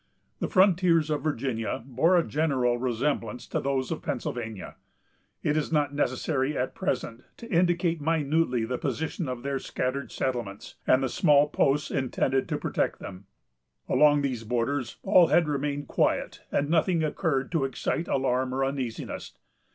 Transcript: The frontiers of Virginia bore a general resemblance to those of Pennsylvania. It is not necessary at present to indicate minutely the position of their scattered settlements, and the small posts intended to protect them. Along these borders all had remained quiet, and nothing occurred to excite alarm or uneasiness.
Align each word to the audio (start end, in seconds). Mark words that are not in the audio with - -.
The 0.39 0.47
frontiers 0.49 1.11
of 1.11 1.21
Virginia 1.21 1.83
bore 1.85 2.17
a 2.17 2.23
general 2.27 2.79
resemblance 2.79 3.45
to 3.45 3.59
those 3.59 3.91
of 3.91 4.01
Pennsylvania. 4.01 4.77
It 5.43 5.55
is 5.55 5.71
not 5.71 5.93
necessary 5.93 6.57
at 6.57 6.73
present 6.73 7.21
to 7.37 7.51
indicate 7.51 8.01
minutely 8.01 8.65
the 8.65 8.79
position 8.79 9.29
of 9.29 9.43
their 9.43 9.59
scattered 9.59 10.11
settlements, 10.11 10.73
and 10.87 11.03
the 11.03 11.07
small 11.07 11.47
posts 11.49 11.91
intended 11.91 12.49
to 12.49 12.57
protect 12.57 12.97
them. 12.97 13.25
Along 13.87 14.23
these 14.23 14.43
borders 14.43 14.97
all 15.03 15.27
had 15.27 15.47
remained 15.47 15.87
quiet, 15.87 16.41
and 16.51 16.67
nothing 16.67 17.03
occurred 17.03 17.51
to 17.51 17.63
excite 17.63 18.07
alarm 18.07 18.55
or 18.55 18.65
uneasiness. 18.65 19.37